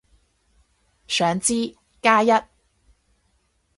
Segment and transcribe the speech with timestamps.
[1.07, 2.29] 想知，加一